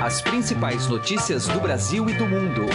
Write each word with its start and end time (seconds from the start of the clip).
As 0.00 0.20
principais 0.20 0.86
notícias 0.86 1.48
do 1.48 1.58
Brasil 1.58 2.08
e 2.08 2.12
do 2.12 2.24
mundo. 2.24 2.66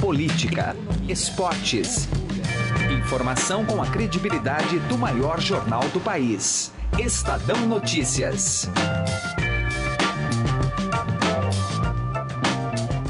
Política, 0.00 0.74
esportes. 1.06 2.08
Informação 2.90 3.66
com 3.66 3.82
a 3.82 3.86
credibilidade 3.86 4.78
do 4.88 4.96
maior 4.96 5.38
jornal 5.38 5.86
do 5.90 6.00
país. 6.00 6.72
Estadão 6.98 7.66
Notícias. 7.66 8.66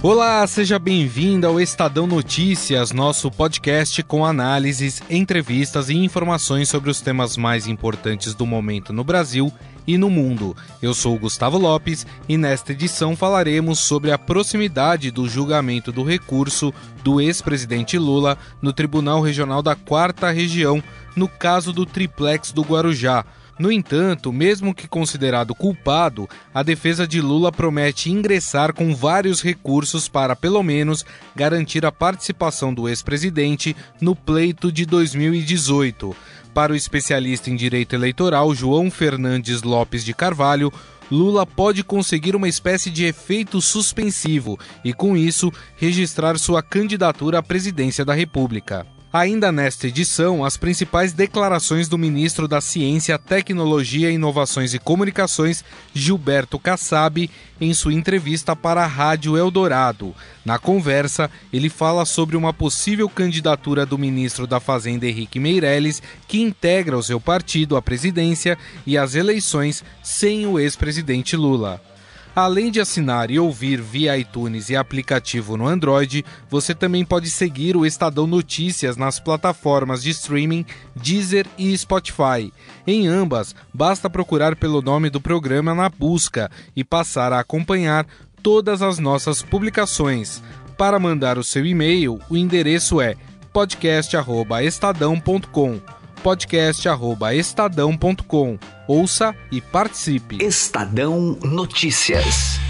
Olá, 0.03 0.45
seja 0.49 0.81
bem-vindo 0.81 1.47
ao 1.47 1.61
Estadão 1.61 2.09
Notícias, 2.09 2.91
nosso 2.91 3.31
podcast 3.31 4.03
com 4.03 4.27
análises, 4.27 5.01
entrevistas 5.09 5.89
e 5.91 5.95
informações 5.95 6.69
sobre 6.69 6.91
os 6.91 7.01
temas 7.01 7.37
mais 7.37 7.69
importantes 7.69 8.35
do 8.35 8.45
momento 8.45 8.93
no 8.93 9.05
Brasil 9.05 9.53
e 9.87 9.99
no 9.99 10.09
mundo. 10.09 10.57
Eu 10.81 10.95
sou 10.95 11.19
Gustavo 11.19 11.59
Lopes 11.59 12.07
e 12.29 12.37
nesta 12.37 12.73
edição 12.73 13.17
falaremos 13.17 13.79
sobre 13.79 14.11
a 14.11 14.19
proximidade 14.19 15.11
do 15.11 15.29
julgamento 15.29 15.93
do 15.93 16.03
recurso 16.03 16.73
do 17.03 17.21
ex-presidente 17.21 17.99
Lula 17.99 18.39
no 18.61 18.73
Tribunal 18.73 19.21
Regional 19.21 19.63
da 19.63 19.75
Quarta 19.75 20.31
Região, 20.31 20.83
no 21.17 21.29
caso 21.29 21.73
do 21.73 21.85
triplex 21.85 22.53
do 22.53 22.63
Guarujá 22.63 23.25
no 23.59 23.71
entanto, 23.71 24.33
mesmo 24.33 24.75
que 24.75 24.89
considerado 24.89 25.55
culpado, 25.55 26.29
a 26.55 26.63
defesa 26.63 27.07
de 27.07 27.21
Lula 27.21 27.53
promete 27.53 28.11
ingressar 28.11 28.73
com 28.73 28.95
vários 28.95 29.43
recursos 29.43 30.09
para, 30.09 30.35
pelo 30.35 30.63
menos, 30.63 31.05
garantir 31.37 31.85
a 31.85 31.93
participação 31.93 32.73
do 32.73 32.89
ex-presidente 32.89 33.77
no 34.01 34.17
pleito 34.17 34.73
de 34.73 34.87
2018. 34.87 36.17
Para 36.55 36.73
o 36.73 36.77
especialista 36.77 37.49
em 37.49 37.57
direito 37.57 37.95
eleitoral 37.95 38.55
João 38.55 38.91
Fernandes 38.91 39.63
Lopes 39.63 40.05
de 40.05 40.13
Carvalho, 40.13 40.71
Lula 41.11 41.47
pode 41.47 41.83
conseguir 41.83 42.37
uma 42.37 42.49
espécie 42.49 42.91
de 42.91 43.05
efeito 43.07 43.61
suspensivo 43.61 44.59
e, 44.85 44.93
com 44.93 45.17
isso, 45.17 45.51
registrar 45.77 46.39
sua 46.39 46.63
candidatura 46.63 47.39
à 47.39 47.43
presidência 47.43 48.05
da 48.05 48.13
República. 48.13 48.87
Ainda 49.13 49.53
nesta 49.53 49.87
edição, 49.87 50.43
as 50.43 50.57
principais 50.57 51.13
declarações 51.13 51.87
do 51.87 51.99
ministro 51.99 52.49
da 52.49 52.63
Ciência, 52.63 53.19
Tecnologia, 53.19 54.11
Inovações 54.11 54.73
e 54.73 54.79
Comunicações, 54.79 55.63
Gilberto 55.93 56.59
Kassab, 56.59 57.29
em 57.61 57.75
sua 57.75 57.93
entrevista 57.93 58.57
para 58.57 58.83
a 58.83 58.87
Rádio 58.87 59.37
Eldorado. 59.37 60.15
Na 60.47 60.59
conversa, 60.59 61.31
ele 61.53 61.69
fala 61.69 62.07
sobre 62.07 62.39
uma 62.39 62.55
possível 62.55 63.07
candidatura 63.07 63.85
do 63.85 63.99
ministro 63.99 64.47
da 64.47 64.59
Fazenda, 64.59 65.07
Henrique 65.07 65.39
Meirelles, 65.39 66.03
que 66.27 66.41
integra 66.41 66.97
o 66.97 67.03
seu 67.03 67.21
partido 67.21 67.77
à 67.77 67.83
presidência 67.83 68.57
e 68.87 68.97
às 68.97 69.15
eleições 69.15 69.85
sem 70.03 70.47
o 70.47 70.59
ex-presidente 70.59 71.37
Lula. 71.37 71.92
Além 72.35 72.71
de 72.71 72.81
assinar 72.81 73.31
e 73.31 73.39
ouvir 73.39 73.79
via 73.79 74.17
iTunes 74.17 74.71
e 74.71 74.77
aplicativo 74.77 75.59
no 75.59 75.67
Android, 75.67 76.25
você 76.49 76.75
também 76.75 77.05
pode 77.05 77.29
seguir 77.29 77.77
o 77.77 77.85
Estadão 77.85 78.27
Notícias 78.27 78.97
nas 78.97 79.21
plataformas 79.21 80.03
de 80.03 80.09
streaming 80.11 80.65
Deezer 80.97 81.47
e 81.59 81.77
Spotify. 81.77 82.51
Em 82.87 83.07
ambas, 83.07 83.55
basta 83.73 84.09
procurar 84.09 84.57
pelo 84.57 84.81
nome 84.81 85.11
do 85.11 85.21
programa 85.21 85.75
na 85.75 85.91
busca 85.91 86.51
e 86.75 86.83
passar 86.83 87.35
a 87.35 87.41
acompanhar 87.41 88.07
todas 88.43 88.81
as 88.81 88.99
nossas 88.99 89.43
publicações. 89.43 90.43
Para 90.79 90.99
mandar 90.99 91.37
o 91.37 91.45
seu 91.45 91.67
e-mail, 91.67 92.19
o 92.31 92.37
endereço 92.37 92.99
é 92.99 93.15
podcast@estadão.com 93.53 96.02
podcast@estadão.com. 96.23 98.59
Ouça 98.87 99.35
e 99.51 99.61
participe. 99.61 100.39
Estadão 100.43 101.37
Notícias. 101.43 102.61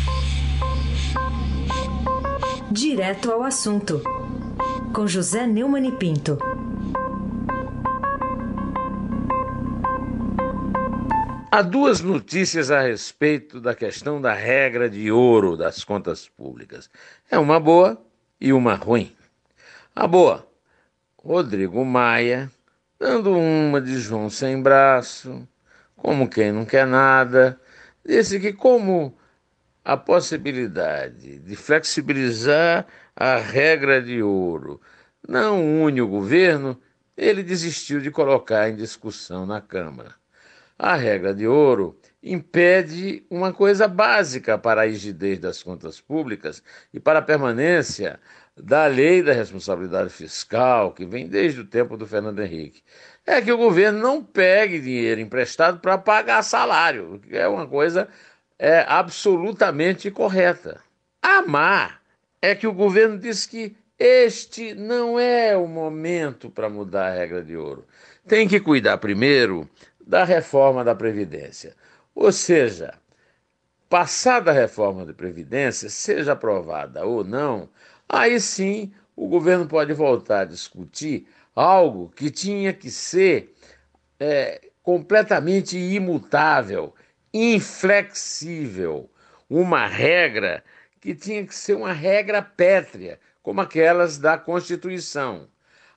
Direto 2.71 3.31
ao 3.31 3.43
assunto. 3.43 4.03
Com 4.95 5.07
José 5.07 5.47
Neumann 5.47 5.89
e 5.89 5.93
Pinto. 5.93 6.39
Há 11.51 11.61
duas 11.61 12.01
notícias 12.01 12.71
a 12.71 12.81
respeito 12.81 13.61
da 13.61 13.75
questão 13.75 14.23
da 14.23 14.33
regra 14.33 14.89
de 14.89 15.13
ouro 15.13 15.55
das 15.55 15.85
contas 15.85 16.27
públicas. 16.27 16.89
É 17.31 17.39
uma 17.39 17.61
boa 17.61 18.03
e 18.41 18.55
uma 18.55 18.75
ruim. 18.75 19.13
A 19.95 20.07
boa, 20.07 20.47
Rodrigo 21.23 21.85
Maia 21.85 22.51
dando 23.03 23.37
uma 23.37 23.81
de 23.81 23.99
João 23.99 24.31
sem 24.31 24.63
braço, 24.63 25.47
como 25.97 26.31
quem 26.31 26.53
não 26.53 26.65
quer 26.65 26.87
nada, 26.87 27.61
disse 28.07 28.39
que 28.39 28.53
como 28.53 29.19
a 29.85 29.97
possibilidade 29.97 31.41
de 31.41 31.57
flexibilizar 31.57 32.87
a 33.17 33.39
regra 33.39 34.01
de 34.01 34.23
ouro 34.23 34.81
não 35.29 35.83
une 35.83 36.01
o 36.01 36.07
governo, 36.07 36.81
ele 37.17 37.43
desistiu 37.43 38.01
de 38.01 38.09
colocar 38.09 38.71
em 38.71 38.77
discussão 38.77 39.45
na 39.45 39.61
Câmara. 39.61 40.15
A 40.79 40.95
regra 40.95 41.35
de 41.35 41.47
ouro 41.47 41.99
impede 42.23 43.27
uma 43.29 43.53
coisa 43.53 43.89
básica 43.89 44.57
para 44.57 44.83
a 44.83 44.87
rigidez 44.87 45.41
das 45.41 45.61
contas 45.61 46.01
públicas 46.01 46.63
e 46.95 47.01
para 47.01 47.19
a 47.19 47.23
permanência 47.23 48.21
da 48.57 48.87
lei 48.87 49.23
da 49.23 49.33
responsabilidade 49.33 50.11
fiscal, 50.11 50.93
que 50.93 51.05
vem 51.05 51.27
desde 51.27 51.61
o 51.61 51.67
tempo 51.67 51.97
do 51.97 52.07
Fernando 52.07 52.43
Henrique, 52.43 52.83
é 53.27 53.41
que 53.41 53.53
o 53.53 53.57
governo 53.57 54.01
não 54.01 54.23
pegue 54.23 54.81
dinheiro 54.81 55.21
emprestado 55.21 55.79
para 55.81 55.97
pagar 55.97 56.43
salário, 56.43 57.21
que 57.21 57.37
é 57.37 57.47
uma 57.49 57.67
coisa 57.67 58.09
é, 58.59 58.85
absolutamente 58.87 60.11
correta. 60.11 60.81
A 61.23 61.43
má 61.43 61.99
é 62.41 62.55
que 62.55 62.67
o 62.67 62.73
governo 62.73 63.19
diz 63.19 63.47
que 63.47 63.77
este 63.99 64.75
não 64.75 65.19
é 65.19 65.57
o 65.57 65.67
momento 65.67 66.51
para 66.51 66.69
mudar 66.69 67.13
a 67.13 67.15
regra 67.15 67.43
de 67.43 67.57
ouro. 67.57 67.87
Tem 68.27 68.49
que 68.49 68.59
cuidar 68.59 68.99
primeiro 68.99 69.69
da 70.05 70.25
reforma 70.25 70.83
da 70.83 70.95
Previdência. 70.95 71.77
Ou 72.15 72.33
seja, 72.33 72.95
passada 73.89 74.51
a 74.51 74.55
reforma 74.55 75.07
da 75.07 75.15
Previdência, 75.15 75.89
seja 75.89 76.33
aprovada 76.33 77.07
ou 77.07 77.23
não, 77.23 77.69
aí 78.13 78.39
sim 78.39 78.93
o 79.17 79.27
governo 79.27 79.67
pode 79.67 79.93
voltar 79.95 80.41
a 80.41 80.45
discutir 80.45 81.27
algo 81.57 82.13
que 82.15 82.31
tinha 82.31 82.73
que 82.73 82.91
ser 82.91 83.55
é, 84.21 84.69
completamente 84.83 85.79
imutável, 85.79 86.95
inflexível, 87.33 89.11
uma 89.49 89.87
regra 89.87 90.63
que 91.01 91.15
tinha 91.15 91.45
que 91.47 91.55
ser 91.55 91.75
uma 91.75 91.93
regra 91.93 92.41
pétrea, 92.43 93.19
como 93.43 93.61
aquelas 93.61 94.19
da 94.19 94.39
Constituição. 94.39 95.49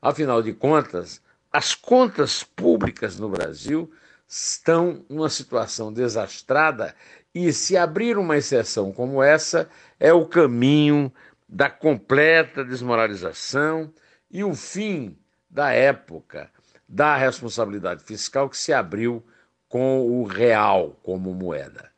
Afinal 0.02 0.42
de 0.42 0.54
contas, 0.54 1.22
as 1.52 1.76
contas 1.76 2.44
públicas 2.44 3.20
no 3.20 3.30
Brasil 3.30 3.92
estão 4.28 5.06
numa 5.08 5.30
situação 5.30 5.94
desastrada 5.94 6.96
e 7.34 7.52
se 7.54 7.78
abrir 7.78 8.18
uma 8.18 8.38
exceção 8.38 8.92
como 8.92 9.22
essa 9.22 9.70
é 10.00 10.12
o 10.12 10.26
caminho 10.26 11.12
da 11.48 11.70
completa 11.70 12.64
desmoralização 12.64 13.94
e 14.30 14.44
o 14.44 14.54
fim 14.54 15.18
da 15.50 15.72
época 15.72 16.50
da 16.88 17.16
responsabilidade 17.16 18.04
fiscal 18.04 18.50
que 18.50 18.58
se 18.58 18.74
abriu 18.74 19.24
com 19.68 20.02
o 20.02 20.24
real 20.24 21.00
como 21.04 21.34
moeda. 21.34 21.92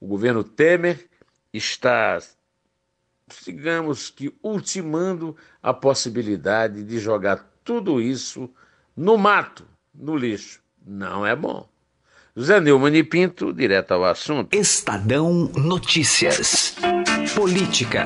O 0.00 0.06
governo 0.06 0.44
Temer 0.44 1.08
está, 1.52 2.18
digamos 3.44 4.10
que, 4.10 4.32
ultimando 4.42 5.36
a 5.62 5.74
possibilidade 5.74 6.84
de 6.84 6.98
jogar 6.98 7.44
tudo 7.64 8.00
isso 8.00 8.50
no 8.96 9.16
mato, 9.16 9.66
no 9.94 10.16
lixo. 10.16 10.60
Não 10.86 11.26
é 11.26 11.34
bom. 11.34 11.68
José 12.36 12.60
Neumann 12.60 12.94
e 12.96 13.02
Pinto, 13.02 13.52
direto 13.52 13.92
ao 13.92 14.04
assunto. 14.04 14.54
Estadão 14.54 15.50
Notícias. 15.56 16.76
Política. 17.34 18.04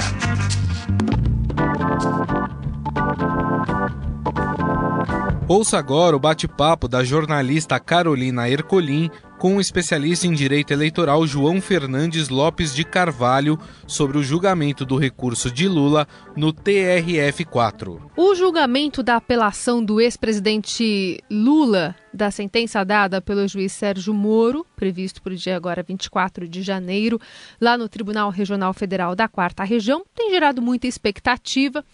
Ouça 5.52 5.76
agora 5.76 6.16
o 6.16 6.18
bate-papo 6.18 6.88
da 6.88 7.04
jornalista 7.04 7.78
Carolina 7.78 8.48
Ercolim 8.48 9.10
com 9.42 9.56
o 9.56 9.60
especialista 9.60 10.24
em 10.24 10.32
direito 10.32 10.72
eleitoral 10.72 11.26
João 11.26 11.60
Fernandes 11.60 12.28
Lopes 12.28 12.72
de 12.72 12.84
Carvalho 12.84 13.58
sobre 13.88 14.16
o 14.16 14.22
julgamento 14.22 14.84
do 14.84 14.96
recurso 14.96 15.50
de 15.50 15.66
Lula 15.66 16.06
no 16.36 16.52
TRF4. 16.52 18.00
O 18.16 18.36
julgamento 18.36 19.02
da 19.02 19.16
apelação 19.16 19.84
do 19.84 20.00
ex-presidente 20.00 21.18
Lula 21.28 21.96
da 22.12 22.30
sentença 22.30 22.84
dada 22.84 23.20
pelo 23.20 23.48
juiz 23.48 23.72
Sérgio 23.72 24.12
Moro, 24.12 24.66
previsto 24.76 25.22
para 25.22 25.32
o 25.32 25.36
dia 25.36 25.56
agora 25.56 25.82
24 25.82 26.46
de 26.46 26.62
janeiro, 26.62 27.18
lá 27.60 27.78
no 27.78 27.88
Tribunal 27.88 28.30
Regional 28.30 28.72
Federal 28.74 29.16
da 29.16 29.26
Quarta 29.28 29.64
Região, 29.64 30.04
tem 30.14 30.30
gerado 30.30 30.60
muita 30.60 30.86
expectativa. 30.86 31.84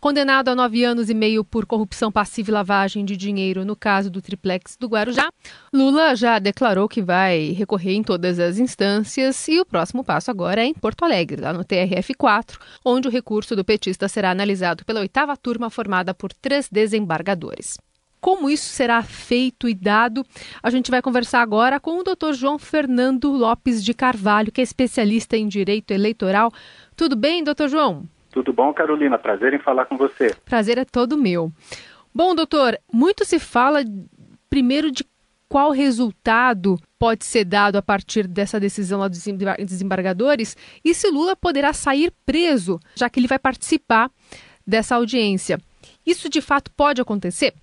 Condenado 0.00 0.48
a 0.48 0.54
nove 0.54 0.84
anos 0.84 1.10
e 1.10 1.14
meio 1.14 1.44
por 1.44 1.66
corrupção 1.66 2.12
passiva 2.12 2.50
e 2.50 2.52
lavagem 2.52 3.04
de 3.04 3.16
dinheiro 3.16 3.64
no 3.64 3.74
caso 3.74 4.10
do 4.10 4.22
triplex 4.22 4.76
do 4.78 4.86
Guarujá, 4.86 5.28
Lula 5.72 6.14
já 6.14 6.38
declarou 6.38 6.85
que 6.88 7.02
vai 7.02 7.50
recorrer 7.50 7.94
em 7.94 8.02
todas 8.02 8.38
as 8.38 8.58
instâncias 8.58 9.48
e 9.48 9.60
o 9.60 9.66
próximo 9.66 10.04
passo 10.04 10.30
agora 10.30 10.60
é 10.60 10.64
em 10.64 10.74
Porto 10.74 11.04
Alegre, 11.04 11.40
lá 11.40 11.52
no 11.52 11.64
TRF4, 11.64 12.58
onde 12.84 13.08
o 13.08 13.10
recurso 13.10 13.54
do 13.56 13.64
petista 13.64 14.08
será 14.08 14.30
analisado 14.30 14.84
pela 14.84 15.00
oitava 15.00 15.36
turma 15.36 15.70
formada 15.70 16.14
por 16.14 16.32
três 16.32 16.68
desembargadores. 16.68 17.78
Como 18.20 18.50
isso 18.50 18.70
será 18.70 19.02
feito 19.02 19.68
e 19.68 19.74
dado, 19.74 20.24
a 20.62 20.70
gente 20.70 20.90
vai 20.90 21.00
conversar 21.00 21.42
agora 21.42 21.78
com 21.78 21.98
o 21.98 22.02
Dr. 22.02 22.32
João 22.32 22.58
Fernando 22.58 23.30
Lopes 23.30 23.84
de 23.84 23.94
Carvalho, 23.94 24.50
que 24.50 24.60
é 24.60 24.64
especialista 24.64 25.36
em 25.36 25.46
direito 25.46 25.92
eleitoral. 25.92 26.50
Tudo 26.96 27.14
bem, 27.14 27.44
doutor 27.44 27.68
João? 27.68 28.04
Tudo 28.32 28.52
bom, 28.52 28.72
Carolina? 28.74 29.18
Prazer 29.18 29.54
em 29.54 29.58
falar 29.58 29.84
com 29.86 29.96
você. 29.96 30.34
Prazer 30.44 30.76
é 30.76 30.84
todo 30.84 31.16
meu. 31.16 31.52
Bom, 32.14 32.34
doutor, 32.34 32.78
muito 32.92 33.24
se 33.24 33.38
fala 33.38 33.84
primeiro 34.48 34.90
de 34.90 35.04
qual 35.48 35.70
resultado 35.70 36.76
pode 36.98 37.24
ser 37.24 37.44
dado 37.44 37.76
a 37.76 37.82
partir 37.82 38.26
dessa 38.26 38.58
decisão 38.58 39.00
lá 39.00 39.08
dos 39.08 39.24
desembargadores 39.58 40.56
e 40.84 40.94
se 40.94 41.10
Lula 41.10 41.36
poderá 41.36 41.72
sair 41.72 42.12
preso, 42.24 42.78
já 42.94 43.08
que 43.08 43.20
ele 43.20 43.28
vai 43.28 43.38
participar 43.38 44.10
dessa 44.66 44.96
audiência. 44.96 45.58
Isso 46.04 46.28
de 46.28 46.40
fato 46.40 46.70
pode 46.72 47.00
acontecer? 47.00 47.54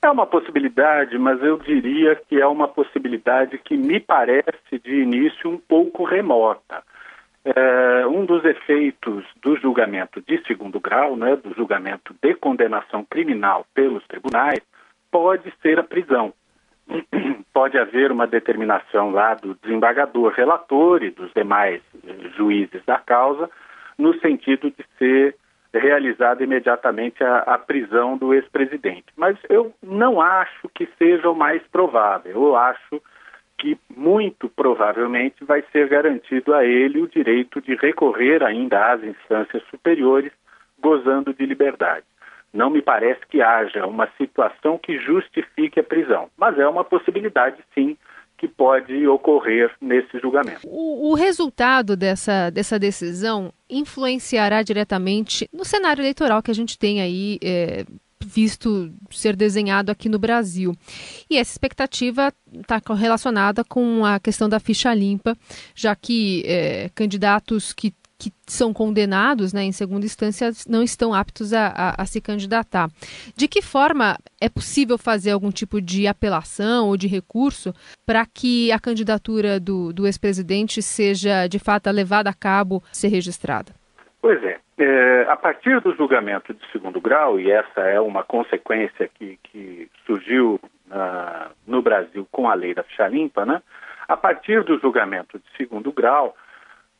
É 0.00 0.08
uma 0.08 0.26
possibilidade, 0.26 1.18
mas 1.18 1.42
eu 1.42 1.58
diria 1.58 2.14
que 2.14 2.40
é 2.40 2.46
uma 2.46 2.68
possibilidade 2.68 3.58
que 3.58 3.76
me 3.76 3.98
parece 3.98 4.78
de 4.84 5.02
início 5.02 5.50
um 5.50 5.58
pouco 5.58 6.04
remota. 6.04 6.82
É, 7.44 8.06
um 8.06 8.24
dos 8.24 8.44
efeitos 8.44 9.24
do 9.42 9.56
julgamento 9.56 10.20
de 10.20 10.40
segundo 10.46 10.78
grau, 10.78 11.16
né, 11.16 11.34
do 11.36 11.52
julgamento 11.54 12.14
de 12.22 12.34
condenação 12.34 13.04
criminal 13.04 13.66
pelos 13.74 14.06
tribunais, 14.06 14.60
pode 15.10 15.52
ser 15.62 15.78
a 15.78 15.82
prisão. 15.82 16.32
Pode 17.52 17.78
haver 17.78 18.12
uma 18.12 18.26
determinação 18.26 19.10
lá 19.10 19.34
do 19.34 19.54
desembargador 19.62 20.32
relator 20.32 21.02
e 21.02 21.10
dos 21.10 21.32
demais 21.34 21.82
eh, 22.06 22.28
juízes 22.36 22.84
da 22.84 22.98
causa, 22.98 23.50
no 23.98 24.18
sentido 24.20 24.70
de 24.70 24.84
ser 24.98 25.36
realizada 25.72 26.42
imediatamente 26.42 27.22
a, 27.22 27.38
a 27.38 27.58
prisão 27.58 28.16
do 28.16 28.32
ex-presidente. 28.32 29.06
Mas 29.16 29.36
eu 29.48 29.74
não 29.82 30.20
acho 30.20 30.68
que 30.74 30.88
seja 30.98 31.28
o 31.28 31.34
mais 31.34 31.62
provável. 31.68 32.32
Eu 32.32 32.56
acho 32.56 33.02
que 33.58 33.76
muito 33.94 34.48
provavelmente 34.48 35.44
vai 35.44 35.62
ser 35.72 35.88
garantido 35.88 36.54
a 36.54 36.64
ele 36.64 37.02
o 37.02 37.08
direito 37.08 37.60
de 37.60 37.74
recorrer 37.74 38.42
ainda 38.42 38.92
às 38.92 39.02
instâncias 39.02 39.62
superiores, 39.64 40.32
gozando 40.80 41.34
de 41.34 41.44
liberdade. 41.44 42.06
Não 42.52 42.70
me 42.70 42.80
parece 42.80 43.20
que 43.28 43.42
haja 43.42 43.86
uma 43.86 44.08
situação 44.16 44.78
que 44.78 44.98
justifique 44.98 45.80
a 45.80 45.84
prisão, 45.84 46.28
mas 46.36 46.58
é 46.58 46.66
uma 46.66 46.84
possibilidade, 46.84 47.62
sim, 47.74 47.96
que 48.38 48.46
pode 48.46 49.06
ocorrer 49.06 49.70
nesse 49.80 50.18
julgamento. 50.20 50.60
O, 50.64 51.10
o, 51.10 51.14
resultado 51.14 51.96
dessa, 51.96 52.50
dessa 52.50 52.78
decisão 52.78 53.52
influenciará 53.68 54.62
diretamente 54.62 55.48
no 55.52 55.64
cenário 55.64 56.00
eleitoral 56.00 56.40
que 56.40 56.50
a 56.50 56.54
gente 56.54 56.78
tem 56.78 57.00
aí 57.02 57.38
é, 57.42 57.84
visto 58.24 58.92
ser 59.10 59.34
desenhado 59.34 59.90
aqui 59.90 60.08
no 60.08 60.18
Brasil. 60.18 60.72
E 61.28 61.36
essa 61.36 61.50
expectativa 61.50 62.32
está 62.52 62.80
relacionada 62.94 63.64
com 63.64 64.04
a 64.04 64.20
questão 64.20 64.48
da 64.48 64.60
ficha 64.60 64.94
limpa, 64.94 65.36
já 65.74 65.94
que 65.96 66.44
é, 66.46 66.90
candidatos 66.94 67.72
que 67.72 67.92
que 68.18 68.32
são 68.46 68.74
condenados 68.74 69.52
né, 69.52 69.62
em 69.62 69.72
segunda 69.72 70.04
instância 70.04 70.50
não 70.68 70.82
estão 70.82 71.14
aptos 71.14 71.52
a, 71.52 71.68
a, 71.68 72.02
a, 72.02 72.06
se 72.06 72.20
candidatar. 72.20 72.88
De 73.36 73.46
que 73.46 73.62
forma 73.62 74.18
é 74.40 74.48
possível 74.48 74.98
fazer 74.98 75.30
algum 75.30 75.50
tipo 75.50 75.80
de 75.80 76.06
apelação 76.06 76.88
ou 76.88 76.96
de 76.96 77.06
recurso 77.06 77.72
para 78.04 78.26
que 78.26 78.72
a 78.72 78.80
candidatura 78.80 79.60
do, 79.60 79.92
do 79.92 80.06
ex-presidente 80.06 80.82
seja 80.82 81.46
de 81.46 81.58
fato 81.58 81.88
levada 81.90 82.28
a 82.28 82.34
cabo, 82.34 82.82
ser 82.92 83.08
registrada? 83.08 83.72
Pois 84.20 84.42
é. 84.42 84.58
é. 84.78 85.26
A 85.28 85.36
partir 85.36 85.80
do 85.80 85.94
julgamento 85.94 86.52
de 86.52 86.60
segundo 86.72 87.00
grau, 87.00 87.38
e 87.38 87.50
essa 87.50 87.82
é 87.82 88.00
uma 88.00 88.24
consequência 88.24 89.08
que, 89.14 89.38
que 89.44 89.88
surgiu 90.04 90.60
uh, 90.90 91.50
no 91.66 91.80
Brasil 91.80 92.26
com 92.32 92.48
a 92.48 92.54
lei 92.54 92.74
da 92.74 92.82
ficha 92.82 93.06
limpa, 93.06 93.46
né? 93.46 93.62
a 94.08 94.16
partir 94.16 94.64
do 94.64 94.78
julgamento 94.78 95.38
de 95.38 95.44
segundo 95.56 95.92
grau, 95.92 96.34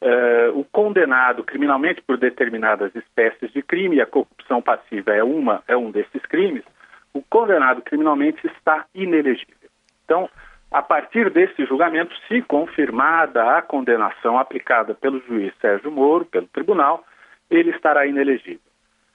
Uh, 0.00 0.56
o 0.56 0.65
condenado 0.65 1.43
criminalmente 1.43 2.00
por 2.03 2.17
determinadas 2.17 2.95
espécies 2.95 3.53
de 3.53 3.62
crime, 3.62 3.97
e 3.97 4.00
a 4.00 4.06
corrupção 4.06 4.62
passiva 4.62 5.12
é, 5.12 5.25
uma, 5.25 5.62
é 5.67 5.77
um 5.77 5.91
desses 5.91 6.23
crimes, 6.23 6.62
o 7.12 7.21
condenado 7.23 7.83
criminalmente 7.83 8.47
está 8.47 8.87
inelegível. 8.95 9.69
Então, 10.05 10.31
a 10.71 10.83
partir 10.83 11.31
desse 11.31 11.65
julgamento, 11.65 12.15
se 12.29 12.43
confirmada 12.43 13.56
a 13.56 13.62
condenação 13.62 14.39
aplicada 14.39 14.95
pelo 14.95 15.21
juiz 15.27 15.53
Sérgio 15.61 15.91
Moro, 15.91 16.27
pelo 16.27 16.47
tribunal, 16.47 17.05
ele 17.50 17.71
estará 17.71 18.06
inelegível. 18.06 18.61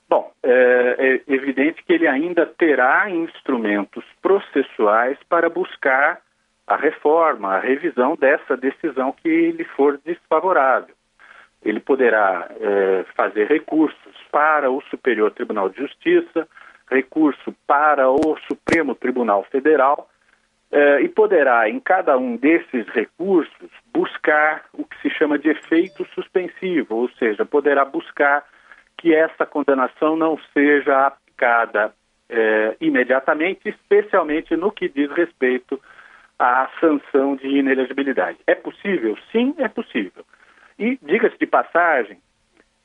Bom, 0.09 0.31
é, 0.43 1.21
é 1.27 1.33
evidente 1.33 1.83
que 1.83 1.93
ele 1.93 2.07
ainda 2.07 2.45
terá 2.45 3.09
instrumentos 3.09 4.03
processuais 4.21 5.17
para 5.29 5.49
buscar 5.49 6.19
a 6.73 6.77
reforma, 6.77 7.55
a 7.55 7.59
revisão 7.59 8.15
dessa 8.15 8.57
decisão 8.57 9.11
que 9.11 9.51
lhe 9.51 9.63
for 9.63 9.99
desfavorável. 10.03 10.95
Ele 11.63 11.79
poderá 11.79 12.49
é, 12.59 13.05
fazer 13.15 13.47
recursos 13.47 14.15
para 14.31 14.69
o 14.69 14.81
Superior 14.89 15.31
Tribunal 15.31 15.69
de 15.69 15.77
Justiça, 15.77 16.47
recurso 16.89 17.53
para 17.65 18.09
o 18.09 18.37
Supremo 18.47 18.93
Tribunal 18.95 19.43
Federal 19.45 20.09
é, 20.71 21.01
e 21.01 21.07
poderá, 21.07 21.69
em 21.69 21.79
cada 21.79 22.17
um 22.17 22.35
desses 22.35 22.87
recursos, 22.89 23.69
buscar 23.93 24.65
o 24.73 24.83
que 24.83 24.99
se 25.01 25.09
chama 25.11 25.37
de 25.37 25.49
efeito 25.49 26.05
suspensivo, 26.15 26.95
ou 26.95 27.09
seja, 27.11 27.45
poderá 27.45 27.85
buscar 27.85 28.43
que 28.97 29.13
essa 29.13 29.45
condenação 29.45 30.15
não 30.15 30.37
seja 30.53 31.07
aplicada 31.07 31.93
é, 32.29 32.75
imediatamente, 32.81 33.69
especialmente 33.69 34.55
no 34.55 34.71
que 34.71 34.89
diz 34.89 35.11
respeito 35.11 35.79
a 36.43 36.69
sanção 36.79 37.37
de 37.37 37.47
inelegibilidade. 37.47 38.37
É 38.45 38.53
possível? 38.53 39.17
Sim, 39.31 39.55
é 39.57 39.69
possível. 39.69 40.25
E, 40.77 40.99
diga-se 41.01 41.37
de 41.37 41.45
passagem, 41.45 42.17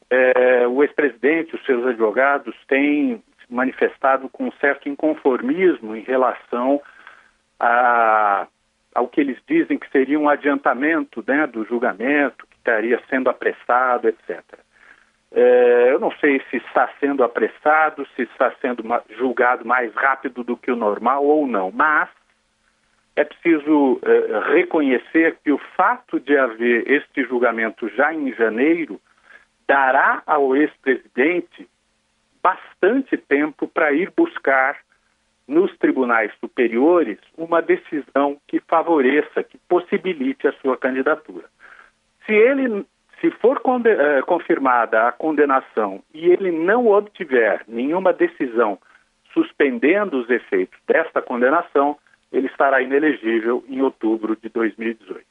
é, 0.09 0.67
o 0.69 0.83
ex-presidente, 0.83 1.57
os 1.57 1.65
seus 1.65 1.85
advogados 1.85 2.55
têm 2.69 3.21
manifestado 3.51 4.29
com 4.29 4.45
um 4.45 4.53
certo 4.61 4.89
inconformismo 4.89 5.97
em 5.97 6.03
relação 6.03 6.81
a, 7.59 8.47
ao 8.95 9.09
que 9.09 9.21
eles 9.21 9.39
dizem 9.49 9.77
que 9.77 9.91
seria 9.91 10.21
um 10.21 10.29
adiantamento 10.29 11.25
né, 11.27 11.47
do 11.49 11.65
julgamento, 11.65 12.47
que 12.47 12.57
estaria 12.57 13.03
sendo 13.11 13.29
apressado, 13.29 14.07
etc. 14.07 14.41
É, 15.33 15.93
eu 15.93 15.99
não 15.99 16.13
sei 16.13 16.41
se 16.51 16.59
está 16.59 16.89
sendo 17.01 17.25
apressado, 17.25 18.07
se 18.15 18.23
está 18.23 18.53
sendo 18.61 18.85
julgado 19.17 19.67
mais 19.67 19.93
rápido 19.95 20.45
do 20.45 20.57
que 20.57 20.71
o 20.71 20.77
normal 20.77 21.25
ou 21.25 21.47
não, 21.47 21.73
mas 21.73 22.09
é 23.19 23.25
preciso 23.25 24.01
eh, 24.05 24.53
reconhecer 24.55 25.39
que 25.43 25.51
o 25.51 25.59
fato 25.77 26.21
de 26.21 26.39
haver 26.39 26.89
este 26.89 27.25
julgamento 27.25 27.89
já 27.89 28.15
em 28.15 28.33
janeiro 28.33 29.01
dará 29.67 30.23
ao 30.25 30.55
ex-presidente 30.55 31.69
bastante 32.41 33.17
tempo 33.17 33.67
para 33.67 33.93
ir 33.93 34.13
buscar 34.17 34.79
nos 35.49 35.77
tribunais 35.79 36.33
superiores 36.39 37.19
uma 37.37 37.61
decisão 37.61 38.39
que 38.47 38.61
favoreça, 38.61 39.43
que 39.43 39.59
possibilite 39.69 40.47
a 40.47 40.53
sua 40.53 40.77
candidatura. 40.77 41.47
Se 42.25 42.33
ele 42.33 42.87
se 43.21 43.33
for 43.33 43.61
eh, 43.85 44.23
confirmada 44.23 45.09
a 45.09 45.13
condenação 45.13 46.05
e 46.15 46.31
ele 46.31 46.53
não 46.53 46.87
obtiver 46.87 47.65
nenhuma 47.67 48.13
decisão 48.13 48.79
suspendendo 49.35 50.21
os 50.21 50.31
efeitos 50.31 50.79
desta 50.87 51.21
condenação, 51.21 51.99
ele 52.33 52.47
estará 52.47 52.83
inelegível 52.83 53.65
em 53.69 53.81
outubro 53.81 54.37
de 54.37 54.49
2018. 54.49 55.25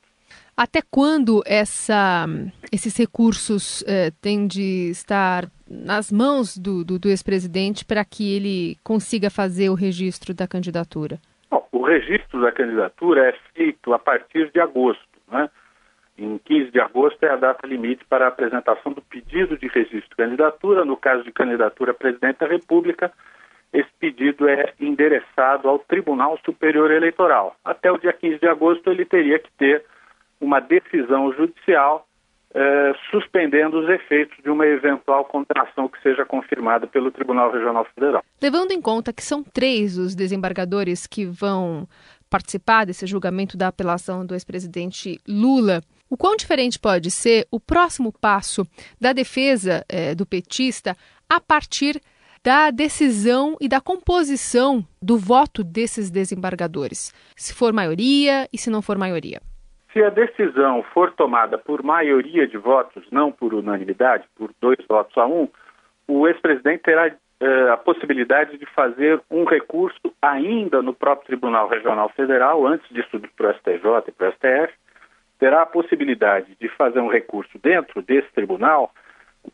Até 0.56 0.82
quando 0.82 1.44
essa, 1.46 2.26
esses 2.72 2.98
recursos 2.98 3.84
eh, 3.88 4.12
têm 4.20 4.48
de 4.48 4.90
estar 4.90 5.46
nas 5.70 6.12
mãos 6.12 6.58
do, 6.58 6.84
do, 6.84 6.98
do 6.98 7.10
ex-presidente 7.10 7.86
para 7.86 8.04
que 8.04 8.36
ele 8.36 8.76
consiga 8.84 9.30
fazer 9.30 9.70
o 9.70 9.76
registro 9.76 10.34
da 10.34 10.48
candidatura? 10.48 11.20
Bom, 11.52 11.68
o 11.72 11.84
registro 11.84 12.42
da 12.42 12.52
candidatura 12.52 13.30
é 13.30 13.36
feito 13.54 13.94
a 13.94 14.00
partir 14.00 14.52
de 14.52 14.60
agosto. 14.60 15.06
Né? 15.32 15.48
Em 16.18 16.40
15 16.40 16.72
de 16.72 16.80
agosto 16.80 17.24
é 17.24 17.30
a 17.30 17.36
data 17.36 17.68
limite 17.68 18.04
para 18.06 18.26
a 18.26 18.30
apresentação 18.30 18.92
do 18.92 19.02
pedido 19.04 19.56
de 19.60 19.68
registro 19.68 20.10
de 20.10 20.16
candidatura. 20.16 20.84
No 20.84 20.98
caso 20.98 21.24
de 21.24 21.32
candidatura 21.32 21.92
a 21.92 21.94
presidente 21.94 22.40
da 22.40 22.48
República, 22.48 23.14
esse 23.74 23.90
pedido 24.00 24.48
é 24.48 24.74
endereçado 24.80 25.68
ao 25.68 25.80
Tribunal 25.80 26.40
Superior 26.46 26.92
Eleitoral. 26.92 27.56
Até 27.64 27.92
o 27.92 27.98
dia 27.98 28.14
15 28.14 28.40
de 28.40 28.48
agosto 28.48 28.90
ele 28.90 29.06
teria 29.06 29.40
que 29.40 29.52
ter 29.58 29.84
uma 30.40 30.60
decisão 30.60 31.32
judicial 31.34 32.08
eh, 32.54 32.94
suspendendo 33.12 33.80
os 33.80 33.90
efeitos 33.90 34.38
de 34.42 34.50
uma 34.50 34.66
eventual 34.66 35.26
condenação 35.26 35.88
que 35.88 36.02
seja 36.02 36.26
confirmada 36.26 36.88
pelo 36.88 37.12
Tribunal 37.12 37.52
Regional 37.52 37.86
Federal. 37.94 38.24
Levando 38.42 38.72
em 38.72 38.82
conta 38.82 39.12
que 39.12 39.24
são 39.24 39.44
três 39.44 39.98
os 39.98 40.16
desembargadores 40.16 41.06
que 41.06 41.26
vão 41.26 41.88
participar 42.30 42.86
desse 42.86 43.06
julgamento 43.06 43.58
da 43.58 43.68
apelação 43.68 44.26
do 44.26 44.34
ex-presidente 44.34 45.20
Lula, 45.28 45.82
o 46.10 46.16
quão 46.16 46.36
diferente 46.36 46.80
pode 46.80 47.12
ser 47.12 47.46
o 47.52 47.60
próximo 47.60 48.14
passo 48.14 48.66
da 49.00 49.12
defesa 49.12 49.86
eh, 49.90 50.16
do 50.16 50.26
petista 50.26 50.96
a 51.30 51.42
partir 51.42 52.02
da 52.48 52.72
decisão 52.72 53.58
e 53.60 53.68
da 53.68 53.82
composição 53.82 54.82
do 55.02 55.18
voto 55.18 55.66
desses 55.66 56.10
desembargadores, 56.10 57.14
se 57.36 57.54
for 57.54 57.74
maioria 57.74 58.48
e 58.54 58.58
se 58.58 58.70
não 58.70 58.82
for 58.82 58.98
maioria? 58.98 59.42
Se 59.92 60.02
a 60.02 60.10
decisão 60.10 60.82
for 60.94 61.12
tomada 61.12 61.58
por 61.58 61.84
maioria 61.84 62.48
de 62.48 62.58
votos, 62.58 63.04
não 63.12 63.34
por 63.34 63.54
unanimidade, 63.54 64.24
por 64.34 64.52
dois 64.62 64.78
votos 64.88 65.18
a 65.18 65.26
um, 65.28 65.50
o 66.08 66.26
ex-presidente 66.26 66.84
terá 66.84 67.08
eh, 67.08 67.70
a 67.70 67.76
possibilidade 67.76 68.58
de 68.58 68.66
fazer 68.68 69.22
um 69.30 69.44
recurso 69.44 70.14
ainda 70.22 70.82
no 70.82 70.94
próprio 70.94 71.28
Tribunal 71.28 71.68
Regional 71.68 72.08
Federal, 72.16 72.66
antes 72.66 72.88
de 72.96 73.04
subir 73.12 73.30
para 73.36 73.50
o 73.50 73.54
STJ 73.56 74.08
e 74.08 74.12
para 74.14 74.30
o 74.30 74.32
STF, 74.32 74.74
terá 75.38 75.64
a 75.64 75.66
possibilidade 75.66 76.56
de 76.62 76.70
fazer 76.78 77.02
um 77.02 77.10
recurso 77.10 77.60
dentro 77.62 78.02
desse 78.02 78.32
tribunal 78.32 78.94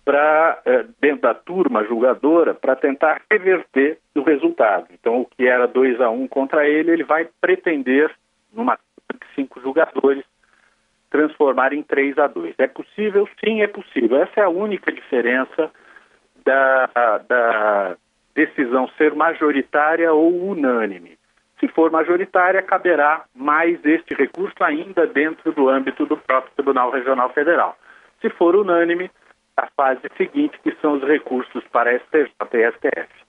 para 0.03 0.61
eh, 0.65 0.85
dentro 0.99 1.21
da 1.21 1.33
turma 1.33 1.83
julgadora 1.83 2.53
para 2.53 2.75
tentar 2.75 3.21
reverter 3.31 3.99
o 4.15 4.21
resultado. 4.21 4.87
Então, 4.91 5.21
o 5.21 5.25
que 5.25 5.47
era 5.47 5.67
2 5.67 6.01
a 6.01 6.09
1 6.09 6.23
um 6.23 6.27
contra 6.27 6.67
ele, 6.67 6.91
ele 6.91 7.03
vai 7.03 7.27
pretender 7.39 8.11
numa 8.53 8.77
de 9.13 9.35
cinco 9.35 9.59
julgadores 9.61 10.23
transformar 11.09 11.73
em 11.73 11.83
3 11.83 12.17
a 12.17 12.27
2. 12.27 12.55
É 12.57 12.67
possível? 12.67 13.27
Sim, 13.43 13.61
é 13.61 13.67
possível. 13.67 14.21
Essa 14.21 14.41
é 14.41 14.43
a 14.43 14.49
única 14.49 14.91
diferença 14.91 15.71
da, 16.43 16.89
da 17.27 17.95
decisão 18.33 18.87
ser 18.97 19.13
majoritária 19.13 20.11
ou 20.11 20.49
unânime. 20.49 21.17
Se 21.59 21.67
for 21.67 21.91
majoritária, 21.91 22.61
caberá 22.61 23.23
mais 23.33 23.79
este 23.85 24.13
recurso 24.15 24.61
ainda 24.63 25.07
dentro 25.07 25.51
do 25.53 25.69
âmbito 25.69 26.05
do 26.05 26.17
próprio 26.17 26.51
Tribunal 26.55 26.91
Regional 26.91 27.29
Federal. 27.29 27.77
Se 28.19 28.29
for 28.31 28.55
unânime, 28.55 29.09
a 29.57 29.67
fase 29.75 30.01
seguinte, 30.17 30.57
que 30.63 30.75
são 30.81 30.93
os 30.93 31.03
recursos 31.03 31.63
para 31.71 31.97
STJ 31.99 32.33
e 32.53 32.71
STF. 32.71 33.23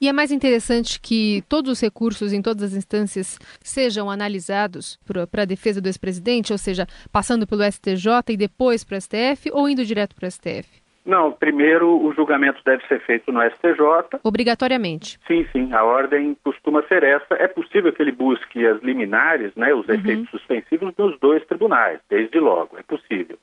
E 0.00 0.08
é 0.08 0.12
mais 0.12 0.30
interessante 0.30 1.00
que 1.00 1.42
todos 1.48 1.72
os 1.72 1.80
recursos 1.80 2.32
em 2.32 2.42
todas 2.42 2.62
as 2.62 2.74
instâncias 2.74 3.38
sejam 3.62 4.10
analisados 4.10 4.98
para 5.30 5.42
a 5.42 5.46
defesa 5.46 5.80
do 5.80 5.88
ex-presidente, 5.88 6.52
ou 6.52 6.58
seja, 6.58 6.86
passando 7.10 7.46
pelo 7.46 7.62
STJ 7.62 8.06
e 8.28 8.36
depois 8.36 8.84
para 8.84 8.98
o 8.98 9.00
STF 9.00 9.50
ou 9.52 9.68
indo 9.68 9.84
direto 9.84 10.14
para 10.14 10.26
o 10.26 10.30
STF? 10.30 10.84
Não, 11.06 11.30
primeiro 11.30 12.04
o 12.04 12.12
julgamento 12.12 12.60
deve 12.64 12.84
ser 12.88 13.00
feito 13.00 13.30
no 13.30 13.40
STJ. 13.40 14.18
Obrigatoriamente? 14.24 15.18
Sim, 15.26 15.46
sim, 15.52 15.72
a 15.72 15.84
ordem 15.84 16.36
costuma 16.42 16.82
ser 16.88 17.04
essa. 17.04 17.34
É 17.34 17.46
possível 17.46 17.92
que 17.92 18.02
ele 18.02 18.10
busque 18.10 18.66
as 18.66 18.82
liminares, 18.82 19.54
né, 19.54 19.72
os 19.72 19.86
uhum. 19.86 19.94
efeitos 19.94 20.28
suspensivos 20.30 20.92
nos 20.98 21.18
dois 21.20 21.46
tribunais, 21.46 22.00
desde 22.10 22.40
logo, 22.40 22.76
é 22.76 22.82
possível. 22.82 23.38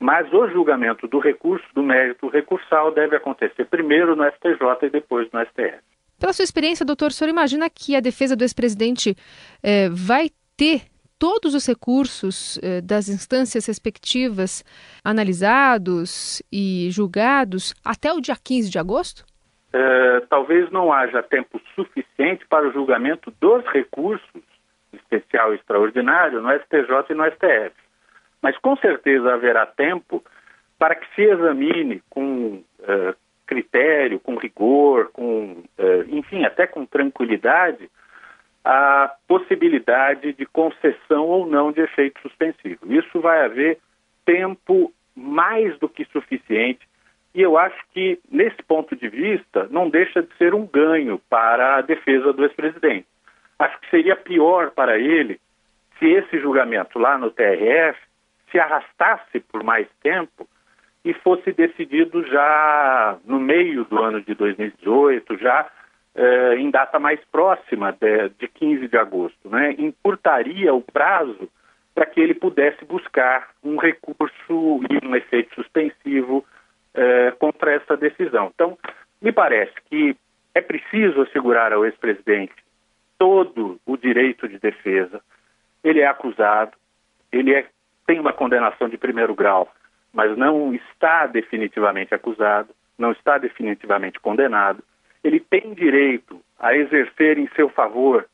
Mas 0.00 0.32
o 0.32 0.48
julgamento 0.48 1.06
do 1.06 1.18
recurso, 1.18 1.66
do 1.74 1.82
mérito 1.82 2.26
recursal, 2.28 2.90
deve 2.90 3.16
acontecer 3.16 3.66
primeiro 3.66 4.16
no 4.16 4.24
STJ 4.24 4.86
e 4.86 4.90
depois 4.90 5.30
no 5.30 5.40
STF. 5.44 5.78
Pela 6.18 6.32
sua 6.32 6.42
experiência, 6.42 6.84
doutor, 6.84 7.08
o 7.08 7.12
senhor 7.12 7.30
imagina 7.30 7.68
que 7.68 7.94
a 7.94 8.00
defesa 8.00 8.34
do 8.34 8.42
ex-presidente 8.42 9.14
eh, 9.62 9.88
vai 9.90 10.30
ter 10.56 10.82
todos 11.18 11.54
os 11.54 11.66
recursos 11.66 12.58
eh, 12.62 12.80
das 12.80 13.10
instâncias 13.10 13.66
respectivas 13.66 14.64
analisados 15.04 16.42
e 16.50 16.88
julgados 16.90 17.74
até 17.84 18.10
o 18.10 18.20
dia 18.22 18.36
15 18.42 18.70
de 18.70 18.78
agosto? 18.78 19.24
É, 19.72 20.20
talvez 20.28 20.70
não 20.70 20.92
haja 20.92 21.22
tempo 21.22 21.60
suficiente 21.74 22.44
para 22.48 22.68
o 22.68 22.72
julgamento 22.72 23.32
dos 23.40 23.64
recursos 23.66 24.42
especial 24.92 25.52
e 25.52 25.56
extraordinário 25.56 26.40
no 26.40 26.50
STJ 26.50 27.10
e 27.10 27.14
no 27.14 27.24
STF. 27.26 27.72
Mas 28.42 28.56
com 28.58 28.76
certeza 28.76 29.32
haverá 29.32 29.66
tempo 29.66 30.24
para 30.78 30.94
que 30.94 31.06
se 31.14 31.22
examine 31.22 32.02
com 32.08 32.62
uh, 32.80 33.14
critério, 33.46 34.18
com 34.18 34.36
rigor, 34.36 35.10
com, 35.12 35.62
uh, 35.78 36.02
enfim, 36.08 36.44
até 36.44 36.66
com 36.66 36.86
tranquilidade, 36.86 37.90
a 38.64 39.12
possibilidade 39.26 40.32
de 40.32 40.46
concessão 40.46 41.26
ou 41.26 41.46
não 41.46 41.72
de 41.72 41.80
efeito 41.80 42.20
suspensivo. 42.22 42.92
Isso 42.92 43.20
vai 43.20 43.44
haver 43.44 43.78
tempo 44.24 44.92
mais 45.14 45.78
do 45.78 45.88
que 45.88 46.04
suficiente 46.06 46.88
e 47.34 47.42
eu 47.42 47.56
acho 47.56 47.78
que, 47.92 48.18
nesse 48.30 48.60
ponto 48.62 48.96
de 48.96 49.08
vista, 49.08 49.68
não 49.70 49.88
deixa 49.88 50.22
de 50.22 50.34
ser 50.36 50.52
um 50.52 50.66
ganho 50.66 51.20
para 51.28 51.76
a 51.76 51.80
defesa 51.80 52.32
do 52.32 52.44
ex-presidente. 52.44 53.06
Acho 53.58 53.78
que 53.80 53.90
seria 53.90 54.16
pior 54.16 54.72
para 54.72 54.98
ele 54.98 55.40
se 55.98 56.06
esse 56.06 56.40
julgamento 56.40 56.98
lá 56.98 57.16
no 57.18 57.30
TRF 57.30 57.98
se 58.50 58.58
arrastasse 58.58 59.40
por 59.40 59.62
mais 59.62 59.86
tempo 60.02 60.48
e 61.04 61.14
fosse 61.14 61.52
decidido 61.52 62.24
já 62.26 63.18
no 63.24 63.40
meio 63.40 63.84
do 63.84 63.98
ano 63.98 64.20
de 64.20 64.34
2018, 64.34 65.38
já 65.38 65.70
eh, 66.14 66.56
em 66.56 66.70
data 66.70 66.98
mais 66.98 67.20
próxima 67.32 67.92
de, 67.92 68.28
de 68.38 68.48
15 68.48 68.88
de 68.88 68.96
agosto, 68.96 69.48
né? 69.48 69.74
encurtaria 69.78 70.74
o 70.74 70.82
prazo 70.82 71.48
para 71.94 72.06
que 72.06 72.20
ele 72.20 72.34
pudesse 72.34 72.84
buscar 72.84 73.50
um 73.62 73.76
recurso 73.76 74.80
e 74.90 75.06
um 75.06 75.16
efeito 75.16 75.54
suspensivo 75.54 76.44
eh, 76.94 77.32
contra 77.38 77.72
essa 77.72 77.96
decisão. 77.96 78.50
Então, 78.54 78.78
me 79.22 79.32
parece 79.32 79.74
que 79.88 80.16
é 80.54 80.60
preciso 80.60 81.22
assegurar 81.22 81.72
ao 81.72 81.84
ex-presidente 81.84 82.54
todo 83.18 83.80
o 83.86 83.96
direito 83.96 84.48
de 84.48 84.58
defesa. 84.58 85.20
Ele 85.84 86.00
é 86.00 86.06
acusado, 86.06 86.72
ele 87.30 87.54
é, 87.54 87.66
tem 88.10 88.18
uma 88.18 88.32
condenação 88.32 88.88
de 88.88 88.98
primeiro 88.98 89.36
grau, 89.36 89.68
mas 90.12 90.36
não 90.36 90.74
está 90.74 91.28
definitivamente 91.28 92.12
acusado, 92.12 92.74
não 92.98 93.12
está 93.12 93.38
definitivamente 93.38 94.18
condenado 94.18 94.82
ele 95.22 95.38
tem 95.38 95.74
direito 95.74 96.40
a 96.58 96.74
exercer 96.74 97.38
em 97.38 97.46
seu 97.54 97.68
favor 97.68 98.26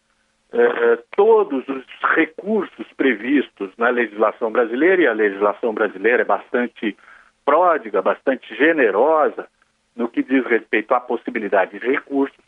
eh, 0.52 0.98
todos 1.16 1.68
os 1.68 1.84
recursos 2.14 2.86
previstos 2.96 3.70
na 3.76 3.88
legislação 3.88 4.50
brasileira, 4.50 5.02
e 5.02 5.06
a 5.06 5.12
legislação 5.12 5.74
brasileira 5.74 6.22
é 6.22 6.24
bastante 6.24 6.96
pródiga, 7.44 8.00
bastante 8.00 8.54
generosa 8.54 9.46
no 9.94 10.08
que 10.08 10.22
diz 10.22 10.46
respeito 10.46 10.94
à 10.94 11.00
possibilidade 11.00 11.78
de 11.78 11.84
recursos, 11.84 12.38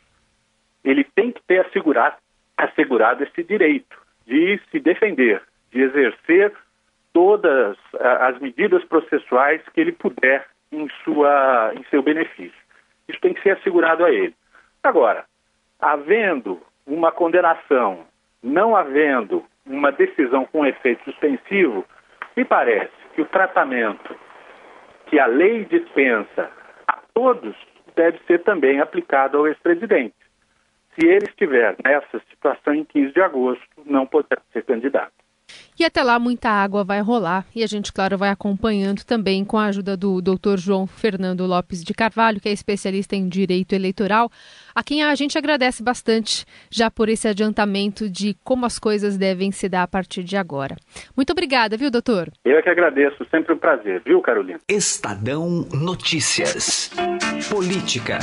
ele 0.83 1.03
tem 1.03 1.31
que 1.31 1.41
ter 1.43 1.65
assegurado, 1.65 2.15
assegurado 2.57 3.23
esse 3.23 3.43
direito 3.43 3.97
de 4.25 4.59
se 4.71 4.79
defender, 4.79 5.41
de 5.71 5.81
exercer 5.81 6.53
todas 7.13 7.77
as 7.99 8.39
medidas 8.39 8.83
processuais 8.85 9.61
que 9.73 9.81
ele 9.81 9.91
puder 9.91 10.45
em, 10.71 10.87
sua, 11.03 11.71
em 11.75 11.83
seu 11.89 12.01
benefício. 12.01 12.59
Isso 13.07 13.19
tem 13.21 13.33
que 13.33 13.41
ser 13.41 13.51
assegurado 13.51 14.05
a 14.05 14.11
ele. 14.11 14.35
Agora, 14.83 15.25
havendo 15.79 16.61
uma 16.85 17.11
condenação, 17.11 18.05
não 18.41 18.75
havendo 18.75 19.43
uma 19.65 19.91
decisão 19.91 20.45
com 20.45 20.65
efeito 20.65 21.03
suspensivo, 21.03 21.85
me 22.35 22.45
parece 22.45 22.91
que 23.13 23.21
o 23.21 23.25
tratamento 23.25 24.15
que 25.07 25.19
a 25.19 25.25
lei 25.25 25.65
dispensa 25.65 26.51
a 26.87 26.99
todos 27.13 27.55
deve 27.95 28.19
ser 28.27 28.43
também 28.43 28.79
aplicado 28.79 29.37
ao 29.37 29.47
ex-presidente. 29.47 30.15
Se 30.97 31.07
ele 31.07 31.25
estiver 31.25 31.75
nessa 31.83 32.19
situação 32.29 32.73
em 32.73 32.83
15 32.83 33.13
de 33.13 33.21
agosto, 33.21 33.67
não 33.85 34.05
poderá 34.05 34.41
ser 34.51 34.63
candidato. 34.63 35.13
E 35.79 35.85
até 35.85 36.03
lá 36.03 36.19
muita 36.19 36.49
água 36.49 36.83
vai 36.83 37.01
rolar 37.01 37.45
e 37.55 37.63
a 37.63 37.67
gente, 37.67 37.93
claro, 37.93 38.17
vai 38.17 38.29
acompanhando 38.29 39.03
também 39.05 39.45
com 39.45 39.57
a 39.57 39.65
ajuda 39.65 39.95
do 39.95 40.21
Dr. 40.21 40.57
João 40.57 40.85
Fernando 40.85 41.45
Lopes 41.45 41.83
de 41.83 41.93
Carvalho, 41.93 42.39
que 42.39 42.49
é 42.49 42.51
especialista 42.51 43.15
em 43.15 43.29
direito 43.29 43.73
eleitoral, 43.73 44.29
a 44.75 44.83
quem 44.83 45.03
a 45.03 45.15
gente 45.15 45.37
agradece 45.37 45.81
bastante 45.81 46.45
já 46.69 46.91
por 46.91 47.07
esse 47.07 47.27
adiantamento 47.27 48.09
de 48.09 48.35
como 48.43 48.65
as 48.65 48.77
coisas 48.77 49.17
devem 49.17 49.51
se 49.51 49.69
dar 49.69 49.83
a 49.83 49.87
partir 49.87 50.23
de 50.23 50.35
agora. 50.35 50.75
Muito 51.15 51.31
obrigada, 51.31 51.77
viu, 51.77 51.89
doutor? 51.89 52.29
Eu 52.43 52.57
é 52.57 52.61
que 52.61 52.69
agradeço, 52.69 53.25
sempre 53.31 53.53
um 53.53 53.57
prazer, 53.57 54.01
viu, 54.05 54.21
Carolina? 54.21 54.59
Estadão 54.67 55.65
Notícias. 55.71 56.91
Política. 57.49 58.19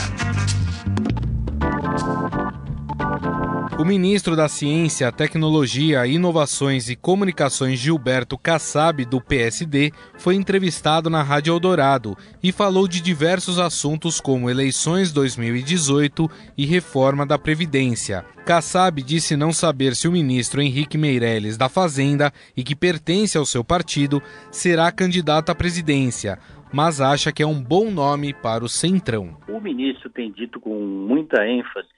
O 3.79 3.85
ministro 3.85 4.35
da 4.35 4.49
Ciência, 4.49 5.13
Tecnologia, 5.13 6.07
Inovações 6.07 6.89
e 6.89 6.97
Comunicações 6.97 7.79
Gilberto 7.79 8.39
Kassab, 8.39 9.05
do 9.05 9.21
PSD, 9.21 9.93
foi 10.17 10.35
entrevistado 10.35 11.11
na 11.11 11.23
Rádio 11.23 11.53
Eldorado 11.53 12.17
e 12.43 12.51
falou 12.53 12.89
de 12.89 13.03
diversos 13.03 13.59
assuntos 13.59 14.19
como 14.19 14.49
eleições 14.49 15.13
2018 15.13 16.27
e 16.57 16.65
reforma 16.65 17.27
da 17.27 17.39
Previdência. 17.39 18.25
Kassab 18.47 19.03
disse 19.03 19.37
não 19.37 19.53
saber 19.53 19.95
se 19.95 20.09
o 20.09 20.13
ministro 20.13 20.63
Henrique 20.63 20.97
Meirelles 20.97 21.59
da 21.59 21.69
Fazenda 21.69 22.33
e 22.57 22.65
que 22.65 22.75
pertence 22.75 23.37
ao 23.37 23.45
seu 23.45 23.63
partido 23.63 24.23
será 24.51 24.91
candidato 24.91 25.51
à 25.51 25.55
presidência, 25.55 26.39
mas 26.73 26.99
acha 26.99 27.31
que 27.31 27.43
é 27.43 27.47
um 27.47 27.63
bom 27.63 27.91
nome 27.91 28.33
para 28.33 28.65
o 28.65 28.71
Centrão. 28.71 29.37
O 29.47 29.61
ministro 29.61 30.09
tem 30.09 30.33
dito 30.33 30.59
com 30.61 30.75
muita 30.75 31.47
ênfase 31.47 31.96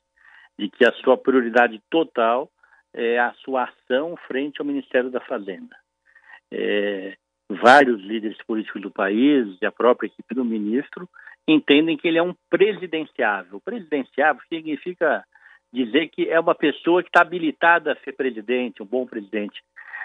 de 0.58 0.68
que 0.68 0.84
a 0.84 0.92
sua 0.92 1.16
prioridade 1.16 1.80
total 1.90 2.50
é 2.92 3.18
a 3.18 3.32
sua 3.44 3.64
ação 3.64 4.16
frente 4.26 4.60
ao 4.60 4.66
Ministério 4.66 5.10
da 5.10 5.20
Fazenda. 5.20 5.76
É, 6.50 7.16
vários 7.48 8.00
líderes 8.02 8.38
políticos 8.46 8.82
do 8.82 8.90
país 8.90 9.56
e 9.60 9.66
a 9.66 9.72
própria 9.72 10.08
equipe 10.08 10.34
do 10.34 10.44
ministro 10.44 11.08
entendem 11.46 11.96
que 11.96 12.08
ele 12.08 12.18
é 12.18 12.22
um 12.22 12.34
presidenciável. 12.50 13.60
Presidenciável 13.60 14.42
significa 14.48 15.24
dizer 15.72 16.08
que 16.08 16.28
é 16.28 16.38
uma 16.40 16.54
pessoa 16.54 17.02
que 17.02 17.08
está 17.08 17.22
habilitada 17.22 17.92
a 17.92 17.96
ser 17.96 18.12
presidente, 18.12 18.82
um 18.82 18.86
bom 18.86 19.06
presidente. 19.06 19.62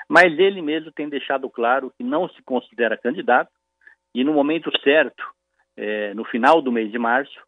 Mas 0.08 0.38
ele 0.38 0.62
mesmo 0.62 0.92
tem 0.92 1.10
deixado 1.10 1.50
claro 1.50 1.92
que 1.98 2.04
não 2.04 2.30
se 2.30 2.42
considera 2.44 2.98
candidato 2.98 3.52
e 4.14 4.24
no 4.24 4.34
momento 4.34 4.70
certo, 4.82 5.24
é, 5.76 6.14
no 6.14 6.24
final 6.26 6.62
do 6.62 6.72
mês 6.72 6.92
de 6.92 7.00
março, 7.00 7.40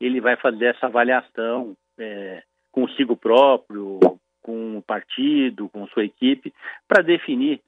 ele 0.00 0.20
vai 0.20 0.36
fazer 0.36 0.66
essa 0.66 0.86
avaliação 0.86 1.76
é, 1.98 2.42
consigo 2.72 3.14
próprio, 3.14 4.00
com 4.42 4.78
o 4.78 4.82
partido, 4.82 5.68
com 5.68 5.86
sua 5.88 6.04
equipe, 6.04 6.52
para 6.88 7.02
definir 7.02 7.60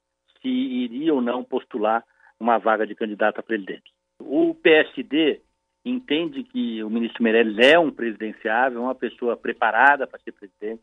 se 0.43 0.49
iria 0.49 1.15
ou 1.15 1.23
não 1.23 1.45
postular 1.45 2.03
uma 2.41 2.59
vaga 2.59 2.87
de 2.87 2.95
candidato 2.95 3.39
a 3.39 3.43
presidente. 3.43 3.93
O 4.19 4.55
PSD 4.55 5.41
entende 5.85 6.43
que 6.43 6.83
o 6.83 6.91
ministro 6.91 7.23
Meirelles 7.23 7.59
é 7.59 7.79
um 7.79 7.91
presidenciável, 7.91 8.83
uma 8.83 8.95
pessoa 8.95 9.37
preparada 9.37 10.07
para 10.07 10.19
ser 10.21 10.33
presidente, 10.33 10.83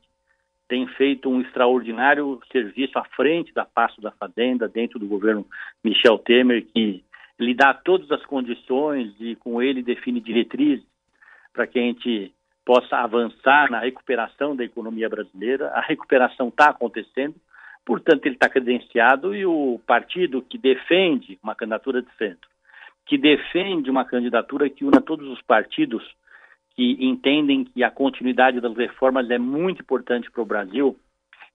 tem 0.68 0.88
feito 0.88 1.30
um 1.30 1.42
extraordinário 1.42 2.40
serviço 2.50 2.98
à 2.98 3.04
frente 3.04 3.54
da 3.54 3.66
pasta 3.66 4.01
da 4.01 4.12
Fazenda, 4.12 4.70
dentro 4.70 4.98
do 4.98 5.06
governo 5.06 5.46
Michel 5.84 6.18
Temer, 6.20 6.66
que 6.66 7.04
lhe 7.38 7.54
dá 7.54 7.74
todas 7.74 8.10
as 8.12 8.25
condições 8.25 9.13
e 9.20 9.36
com 9.36 9.62
ele 9.62 9.84
define 9.84 10.22
diretrizes 10.22 10.86
para 11.51 11.68
que 11.68 11.78
a 11.78 11.82
gente 11.82 12.34
possa 12.65 12.98
avançar 12.98 13.70
na 13.70 13.80
recuperação 13.80 14.56
da 14.56 14.63
economia 14.63 15.10
brasileira. 15.10 15.70
A 15.70 15.82
recuperação 15.82 16.50
está 16.50 16.70
acontecendo, 16.70 17.36
portanto, 17.86 18.25
ele 18.25 18.36
está 18.36 18.50
credenciado 18.50 19.36
e 19.36 19.46
o 19.46 19.80
partido 19.86 20.41
que 20.41 20.58
defende 20.58 21.39
uma 21.44 21.56
candidatura 21.56 22.01
de 22.01 22.12
centro, 22.18 22.50
que 23.06 23.18
defende 23.18 23.89
uma 23.89 24.06
candidatura 24.06 24.70
que 24.70 24.86
una 24.86 25.01
todos 25.01 25.27
os 25.27 25.41
partidos 25.41 26.03
que 26.75 26.98
entendem 27.00 27.65
que 27.65 27.84
a 27.84 27.91
continuidade 27.91 28.62
das 28.62 28.75
reformas 28.75 29.30
é 29.30 29.38
muito 29.38 29.82
importante 29.82 30.32
para 30.32 30.41
o 30.41 30.46
Brasil, 30.46 30.98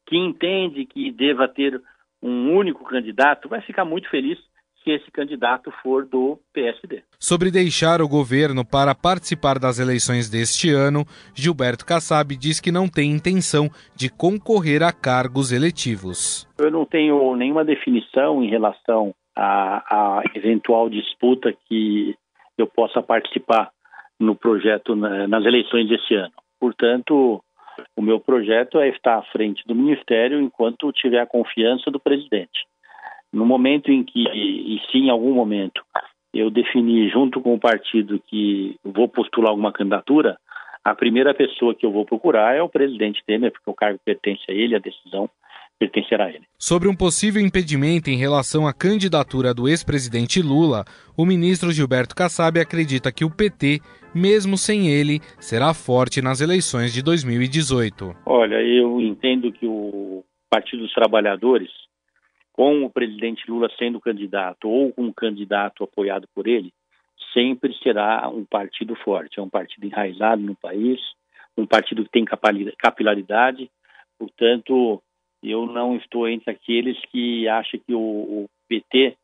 que 0.05 0.17
entende 0.17 0.85
que 0.85 1.11
deva 1.11 1.49
ter 1.49 1.81
um 2.23 2.55
único 2.55 2.85
candidato, 2.85 3.49
vai 3.49 3.61
ficar 3.61 3.85
muito 3.85 4.09
feliz 4.11 4.39
que 4.87 4.93
esse 4.93 5.11
candidato 5.11 5.73
for 5.83 6.07
do 6.07 6.39
PSD. 6.55 7.03
Sobre 7.19 7.51
deixar 7.51 8.01
o 8.01 8.09
governo 8.09 8.65
para 8.65 8.95
participar 8.95 9.59
das 9.59 9.81
eleições 9.81 10.31
deste 10.31 10.71
ano, 10.71 11.05
Gilberto 11.35 11.85
Kassab 11.85 12.37
diz 12.37 12.61
que 12.61 12.71
não 12.71 12.87
tem 12.87 13.11
intenção 13.11 13.69
de 13.97 14.09
concorrer 14.09 14.85
a 14.85 14.93
cargos 14.93 15.51
eletivos. 15.51 16.49
Eu 16.57 16.71
não 16.71 16.85
tenho 16.87 17.35
nenhuma 17.35 17.65
definição 17.65 18.45
em 18.45 18.49
relação 18.49 19.13
à, 19.35 19.83
à 19.91 20.23
eventual 20.37 20.89
disputa 20.89 21.53
que 21.69 22.15
eu 22.57 22.69
possa 22.69 23.03
participar 23.03 23.73
no 24.21 24.37
projeto 24.37 24.95
nas 24.95 25.45
eleições 25.45 25.89
deste 25.89 26.15
ano. 26.15 26.33
Portanto, 26.61 27.43
o 27.97 28.01
meu 28.01 28.21
projeto 28.21 28.79
é 28.79 28.89
estar 28.89 29.19
à 29.19 29.23
frente 29.33 29.65
do 29.67 29.75
ministério 29.75 30.41
enquanto 30.41 30.93
tiver 30.93 31.19
a 31.19 31.27
confiança 31.27 31.91
do 31.91 31.99
presidente. 31.99 32.67
No 33.37 33.45
momento 33.45 33.93
em 33.93 34.03
que, 34.03 34.27
e 34.27 34.81
sim 34.91 35.09
em 35.09 35.11
algum 35.11 35.35
momento, 35.35 35.83
eu 36.33 36.51
defini 36.51 37.11
junto 37.11 37.39
com 37.43 37.53
o 37.53 37.61
partido 37.61 38.19
que 38.27 38.77
vou 38.83 39.09
postular 39.09 39.51
alguma 39.51 39.71
candidatura, 39.71 40.39
a 40.83 40.95
primeira 40.95 41.35
pessoa 41.35 41.75
que 41.75 41.85
eu 41.85 41.93
vou 41.93 42.07
procurar 42.07 42.57
é 42.57 42.63
o 42.63 42.69
presidente 42.71 43.23
Temer, 43.27 43.53
porque 43.53 43.69
o 43.71 43.75
cargo 43.75 44.01
pertence 44.03 44.43
a 44.49 44.55
ele, 44.55 44.75
a 44.75 44.79
decisão 44.79 45.29
pertencerá 45.79 46.25
a 46.25 46.29
ele. 46.31 46.45
Sobre 46.59 46.89
um 46.89 46.97
possível 46.97 47.43
impedimento 47.43 48.09
em 48.09 48.17
relação 48.17 48.67
à 48.67 48.73
candidatura 48.73 49.53
do 49.53 49.69
ex-presidente 49.69 50.41
Lula, 50.41 50.87
o 51.15 51.27
ministro 51.27 51.71
Gilberto 51.73 52.17
Kassab 52.17 52.59
acredita 52.59 53.13
que 53.13 53.23
o 53.23 53.31
PT, 53.31 53.81
mesmo 54.15 54.57
sem 54.57 54.89
ele, 54.89 55.21
será 55.39 55.75
forte 55.75 56.23
nas 56.23 56.41
eleições 56.41 56.91
de 56.91 57.03
2018. 57.03 58.17
Olha, 58.25 58.63
eu 58.63 58.99
entendo 58.99 59.53
que 59.53 59.67
o 59.67 60.25
Partido 60.51 60.85
dos 60.85 60.95
Trabalhadores 60.95 61.69
com 62.57 62.85
o 62.85 62.91
presidente 62.91 63.49
Lula 63.49 63.69
sendo 63.79 64.01
candidato 64.01 64.69
ou 64.69 64.91
com 64.93 65.03
um 65.03 65.13
candidato 65.13 65.85
apoiado 65.85 66.27
por 66.35 66.47
ele, 66.47 66.73
sempre 67.35 67.77
será 67.83 68.29
um 68.31 68.47
partido 68.47 68.97
forte, 68.97 69.39
é 69.39 69.43
um 69.43 69.49
partido 69.49 69.85
enraizado 69.85 70.41
no 70.41 70.57
país, 70.57 70.99
um 71.57 71.67
partido 71.67 72.03
que 72.05 72.11
tem 72.11 72.25
capilaridade, 72.25 73.71
portanto, 74.19 75.03
eu 75.43 75.67
não 75.67 75.97
estou 75.97 76.27
entre 76.27 76.51
aqueles 76.51 76.99
que 77.13 77.47
acham 77.47 77.79
que 77.87 77.95
o, 77.95 78.01
o 78.01 78.51
PT, 78.69 79.17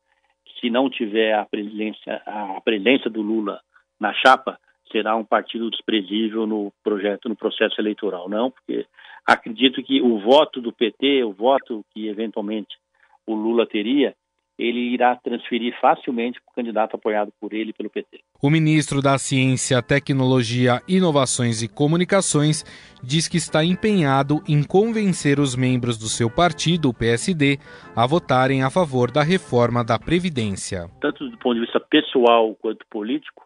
se 0.59 0.69
não 0.69 0.89
tiver 0.89 1.33
a 1.33 1.43
presença, 1.43 2.21
a 2.25 2.61
presença 2.61 3.09
do 3.09 3.21
Lula 3.21 3.59
na 3.99 4.13
chapa, 4.13 4.59
será 4.91 5.15
um 5.15 5.25
partido 5.25 5.71
desprezível 5.71 6.45
no 6.45 6.71
projeto, 6.83 7.27
no 7.27 7.35
processo 7.35 7.81
eleitoral. 7.81 8.29
Não, 8.29 8.51
porque 8.51 8.85
acredito 9.25 9.81
que 9.81 10.01
o 10.01 10.19
voto 10.19 10.61
do 10.61 10.71
PT, 10.71 11.23
o 11.23 11.33
voto 11.33 11.83
que 11.91 12.07
eventualmente 12.07 12.77
o 13.25 13.35
Lula 13.35 13.65
teria, 13.65 14.15
ele 14.57 14.79
irá 14.79 15.15
transferir 15.15 15.75
facilmente 15.79 16.39
para 16.39 16.51
o 16.51 16.55
candidato 16.55 16.95
apoiado 16.95 17.31
por 17.39 17.53
ele 17.53 17.71
e 17.71 17.73
pelo 17.73 17.89
PT. 17.89 18.19
O 18.41 18.49
ministro 18.49 19.01
da 19.01 19.17
Ciência, 19.17 19.81
Tecnologia, 19.81 20.81
Inovações 20.87 21.63
e 21.63 21.67
Comunicações 21.67 22.63
diz 23.03 23.27
que 23.27 23.37
está 23.37 23.63
empenhado 23.63 24.43
em 24.47 24.63
convencer 24.63 25.39
os 25.39 25.55
membros 25.55 25.97
do 25.97 26.05
seu 26.05 26.29
partido, 26.29 26.89
o 26.89 26.93
PSD, 26.93 27.57
a 27.95 28.05
votarem 28.05 28.63
a 28.63 28.69
favor 28.69 29.09
da 29.09 29.23
reforma 29.23 29.83
da 29.83 29.97
Previdência. 29.97 30.87
Tanto 31.01 31.27
do 31.29 31.37
ponto 31.37 31.55
de 31.55 31.61
vista 31.61 31.79
pessoal 31.79 32.55
quanto 32.55 32.85
político, 32.89 33.43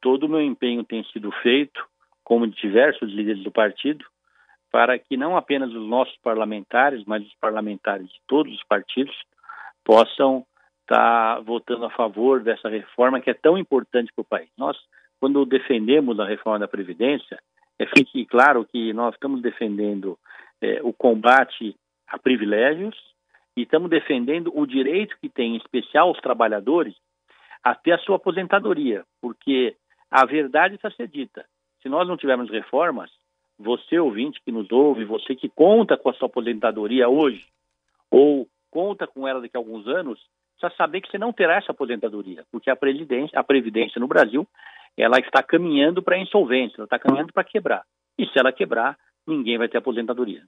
todo 0.00 0.24
o 0.24 0.28
meu 0.28 0.40
empenho 0.40 0.82
tem 0.82 1.04
sido 1.12 1.30
feito, 1.42 1.84
como 2.24 2.46
de 2.46 2.58
diversos 2.60 3.12
líderes 3.12 3.42
do 3.42 3.50
partido, 3.50 4.04
para 4.72 4.98
que 4.98 5.18
não 5.18 5.36
apenas 5.36 5.70
os 5.70 5.86
nossos 5.86 6.16
parlamentares, 6.22 7.04
mas 7.04 7.22
os 7.22 7.34
parlamentares 7.34 8.08
de 8.08 8.20
todos 8.26 8.52
os 8.54 8.64
partidos 8.64 9.14
possam 9.84 10.46
estar 10.80 11.36
tá 11.36 11.40
votando 11.40 11.84
a 11.84 11.90
favor 11.90 12.42
dessa 12.42 12.70
reforma 12.70 13.20
que 13.20 13.30
é 13.30 13.34
tão 13.34 13.58
importante 13.58 14.10
para 14.14 14.22
o 14.22 14.26
país. 14.26 14.48
Nós, 14.56 14.76
quando 15.20 15.44
defendemos 15.44 16.18
a 16.18 16.24
reforma 16.24 16.58
da 16.58 16.66
Previdência, 16.66 17.38
é 17.78 17.86
fique 17.86 18.24
claro 18.24 18.64
que 18.64 18.94
nós 18.94 19.14
estamos 19.14 19.42
defendendo 19.42 20.18
é, 20.60 20.80
o 20.82 20.92
combate 20.92 21.76
a 22.08 22.18
privilégios 22.18 22.96
e 23.54 23.62
estamos 23.62 23.90
defendendo 23.90 24.50
o 24.54 24.66
direito 24.66 25.16
que 25.20 25.28
tem, 25.28 25.54
em 25.54 25.58
especial 25.58 26.10
os 26.10 26.20
trabalhadores, 26.20 26.94
a 27.62 27.74
ter 27.74 27.92
a 27.92 27.98
sua 27.98 28.16
aposentadoria, 28.16 29.04
porque 29.20 29.76
a 30.10 30.24
verdade 30.24 30.76
está 30.76 30.90
ser 30.90 31.08
dita. 31.08 31.44
Se 31.82 31.88
nós 31.88 32.08
não 32.08 32.16
tivermos 32.16 32.50
reformas, 32.50 33.10
você 33.62 33.98
ouvinte 33.98 34.40
que 34.44 34.52
nos 34.52 34.70
ouve, 34.70 35.04
você 35.04 35.34
que 35.34 35.48
conta 35.48 35.96
com 35.96 36.10
a 36.10 36.14
sua 36.14 36.26
aposentadoria 36.26 37.08
hoje, 37.08 37.46
ou 38.10 38.46
conta 38.70 39.06
com 39.06 39.26
ela 39.26 39.40
daqui 39.40 39.56
a 39.56 39.60
alguns 39.60 39.86
anos, 39.86 40.18
precisa 40.58 40.76
saber 40.76 41.00
que 41.00 41.10
você 41.10 41.18
não 41.18 41.32
terá 41.32 41.56
essa 41.56 41.72
aposentadoria, 41.72 42.44
porque 42.50 42.70
a 42.70 42.76
previdência, 42.76 43.38
a 43.38 43.44
previdência 43.44 44.00
no 44.00 44.08
Brasil, 44.08 44.46
ela 44.96 45.18
está 45.18 45.42
caminhando 45.42 46.02
para 46.02 46.16
a 46.16 46.20
insolvência, 46.20 46.76
ela 46.78 46.84
está 46.84 46.98
caminhando 46.98 47.32
para 47.32 47.44
quebrar. 47.44 47.82
E 48.18 48.26
se 48.26 48.38
ela 48.38 48.52
quebrar, 48.52 48.96
ninguém 49.26 49.56
vai 49.56 49.68
ter 49.68 49.78
aposentadoria. 49.78 50.42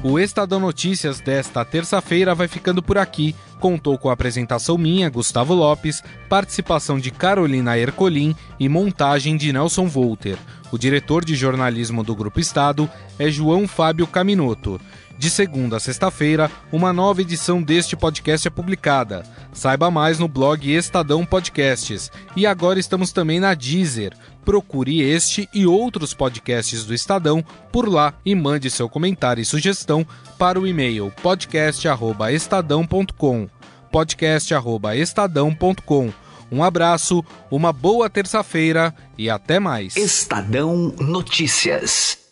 O 0.00 0.16
Estadão 0.16 0.60
Notícias 0.60 1.18
desta 1.18 1.64
terça-feira 1.64 2.32
vai 2.32 2.46
ficando 2.46 2.80
por 2.80 2.96
aqui. 2.96 3.34
Contou 3.58 3.98
com 3.98 4.08
a 4.08 4.12
apresentação 4.12 4.78
minha, 4.78 5.10
Gustavo 5.10 5.54
Lopes, 5.54 6.04
participação 6.28 7.00
de 7.00 7.10
Carolina 7.10 7.76
Ercolim 7.76 8.34
e 8.60 8.68
montagem 8.68 9.36
de 9.36 9.52
Nelson 9.52 9.88
Volter. 9.88 10.38
O 10.70 10.78
diretor 10.78 11.24
de 11.24 11.34
jornalismo 11.34 12.04
do 12.04 12.14
Grupo 12.14 12.38
Estado 12.38 12.88
é 13.18 13.28
João 13.28 13.66
Fábio 13.66 14.06
Caminoto. 14.06 14.80
De 15.18 15.28
segunda 15.28 15.76
a 15.78 15.80
sexta-feira, 15.80 16.48
uma 16.70 16.92
nova 16.92 17.22
edição 17.22 17.60
deste 17.60 17.96
podcast 17.96 18.46
é 18.46 18.50
publicada. 18.50 19.24
Saiba 19.52 19.90
mais 19.90 20.20
no 20.20 20.28
blog 20.28 20.72
Estadão 20.72 21.26
Podcasts. 21.26 22.08
E 22.36 22.46
agora 22.46 22.78
estamos 22.78 23.10
também 23.10 23.40
na 23.40 23.52
Deezer. 23.52 24.12
Procure 24.44 25.00
este 25.00 25.48
e 25.52 25.66
outros 25.66 26.14
podcasts 26.14 26.84
do 26.84 26.94
Estadão 26.94 27.44
por 27.72 27.88
lá 27.88 28.14
e 28.24 28.32
mande 28.32 28.70
seu 28.70 28.88
comentário 28.88 29.42
e 29.42 29.44
sugestão 29.44 30.06
para 30.38 30.60
o 30.60 30.66
e-mail 30.66 31.12
podcast@estadão.com. 31.20 33.48
podcast@estadão.com. 33.90 36.12
Um 36.50 36.62
abraço, 36.62 37.22
uma 37.50 37.72
boa 37.72 38.08
terça-feira 38.08 38.94
e 39.18 39.28
até 39.28 39.58
mais. 39.58 39.96
Estadão 39.96 40.94
Notícias. 40.98 42.27